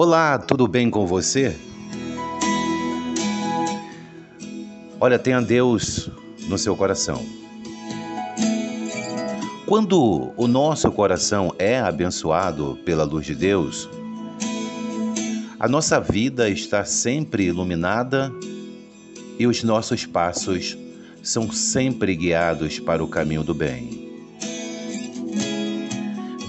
Olá, 0.00 0.38
tudo 0.38 0.68
bem 0.68 0.88
com 0.88 1.08
você? 1.08 1.56
Olha, 5.00 5.18
tenha 5.18 5.40
Deus 5.40 6.08
no 6.48 6.56
seu 6.56 6.76
coração. 6.76 7.20
Quando 9.66 10.32
o 10.36 10.46
nosso 10.46 10.88
coração 10.92 11.52
é 11.58 11.80
abençoado 11.80 12.78
pela 12.84 13.02
luz 13.02 13.26
de 13.26 13.34
Deus, 13.34 13.90
a 15.58 15.68
nossa 15.68 15.98
vida 15.98 16.48
está 16.48 16.84
sempre 16.84 17.46
iluminada 17.46 18.32
e 19.36 19.48
os 19.48 19.64
nossos 19.64 20.06
passos 20.06 20.78
são 21.24 21.50
sempre 21.50 22.14
guiados 22.14 22.78
para 22.78 23.02
o 23.02 23.08
caminho 23.08 23.42
do 23.42 23.52
bem. 23.52 24.12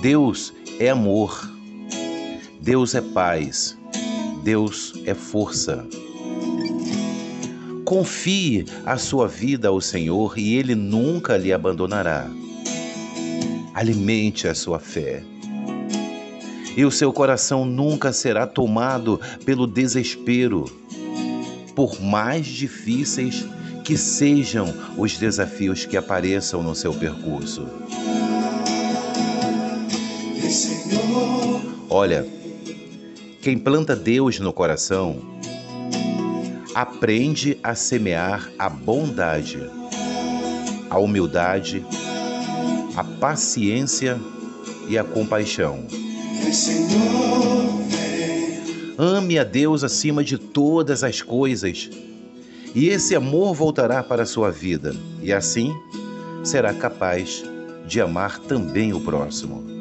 Deus 0.03 0.53
é 0.79 0.91
amor 0.91 1.57
Deus 2.61 2.93
é 2.93 2.99
paz, 2.99 3.77
Deus 4.43 4.93
é 5.05 5.13
força. 5.13 5.87
Confie 7.85 8.65
a 8.85 8.97
sua 8.97 9.29
vida 9.29 9.69
ao 9.69 9.79
Senhor 9.79 10.37
e 10.37 10.55
Ele 10.55 10.75
nunca 10.75 11.37
lhe 11.37 11.53
abandonará. 11.53 12.29
Alimente 13.73 14.45
a 14.45 14.53
sua 14.53 14.77
fé. 14.77 15.23
E 16.75 16.83
o 16.83 16.91
seu 16.91 17.13
coração 17.13 17.65
nunca 17.65 18.11
será 18.11 18.45
tomado 18.45 19.19
pelo 19.45 19.65
desespero, 19.65 20.65
por 21.73 22.01
mais 22.01 22.45
difíceis 22.45 23.45
que 23.85 23.97
sejam 23.97 24.73
os 24.97 25.17
desafios 25.17 25.85
que 25.85 25.95
apareçam 25.95 26.61
no 26.61 26.75
seu 26.75 26.93
percurso. 26.93 27.65
Olha, 31.89 32.38
quem 33.49 33.57
planta 33.57 33.95
Deus 33.95 34.39
no 34.39 34.53
coração 34.53 35.17
aprende 36.75 37.57
a 37.63 37.73
semear 37.73 38.47
a 38.59 38.69
bondade, 38.69 39.59
a 40.87 40.99
humildade, 40.99 41.83
a 42.95 43.03
paciência 43.03 44.19
e 44.87 44.99
a 44.99 45.03
compaixão. 45.03 45.87
Ame 48.99 49.39
a 49.39 49.43
Deus 49.43 49.83
acima 49.83 50.23
de 50.23 50.37
todas 50.37 51.03
as 51.03 51.23
coisas, 51.23 51.89
e 52.75 52.87
esse 52.87 53.15
amor 53.15 53.55
voltará 53.55 54.03
para 54.03 54.21
a 54.21 54.27
sua 54.27 54.51
vida, 54.51 54.95
e 55.23 55.33
assim 55.33 55.73
será 56.43 56.71
capaz 56.71 57.43
de 57.87 57.99
amar 57.99 58.37
também 58.37 58.93
o 58.93 59.01
próximo. 59.01 59.78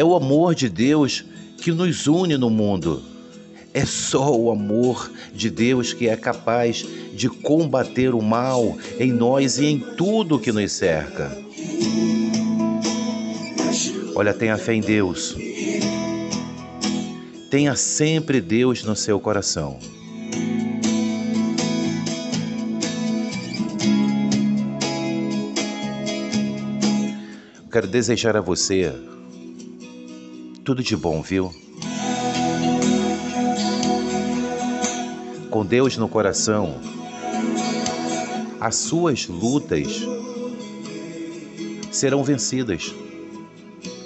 É 0.00 0.02
o 0.02 0.14
amor 0.14 0.54
de 0.54 0.66
Deus 0.70 1.22
que 1.58 1.70
nos 1.72 2.06
une 2.06 2.38
no 2.38 2.48
mundo. 2.48 3.02
É 3.74 3.84
só 3.84 4.34
o 4.34 4.50
amor 4.50 5.12
de 5.34 5.50
Deus 5.50 5.92
que 5.92 6.08
é 6.08 6.16
capaz 6.16 6.86
de 7.12 7.28
combater 7.28 8.14
o 8.14 8.22
mal 8.22 8.78
em 8.98 9.12
nós 9.12 9.58
e 9.58 9.66
em 9.66 9.78
tudo 9.78 10.38
que 10.38 10.52
nos 10.52 10.72
cerca. 10.72 11.30
Olha, 14.14 14.32
tenha 14.32 14.56
fé 14.56 14.72
em 14.72 14.80
Deus. 14.80 15.36
Tenha 17.50 17.76
sempre 17.76 18.40
Deus 18.40 18.82
no 18.82 18.96
seu 18.96 19.20
coração. 19.20 19.78
Quero 27.70 27.86
desejar 27.86 28.34
a 28.34 28.40
você 28.40 28.94
tudo 30.64 30.82
de 30.82 30.96
bom, 30.96 31.22
viu? 31.22 31.52
Com 35.50 35.64
Deus 35.64 35.96
no 35.96 36.08
coração, 36.08 36.78
as 38.60 38.76
suas 38.76 39.26
lutas 39.26 40.06
serão 41.90 42.22
vencidas. 42.22 42.94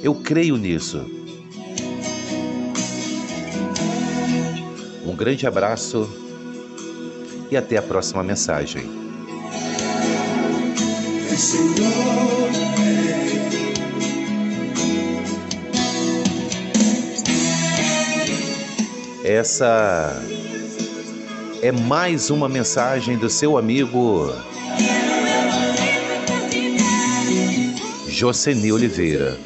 Eu 0.02 0.14
creio 0.14 0.56
nisso. 0.56 1.04
Um 5.04 5.14
grande 5.14 5.46
abraço 5.46 6.08
e 7.50 7.56
até 7.56 7.76
a 7.76 7.82
próxima 7.82 8.22
mensagem. 8.22 9.04
Essa 19.34 20.22
é 21.60 21.72
mais 21.72 22.30
uma 22.30 22.48
mensagem 22.48 23.18
do 23.18 23.28
seu 23.28 23.58
amigo 23.58 24.32
Joseni 28.06 28.70
Oliveira. 28.70 29.36